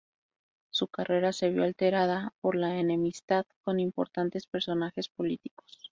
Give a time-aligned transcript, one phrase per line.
[0.71, 5.77] Su carrera se vio alterada por la enemistad con importantes personajes políticos.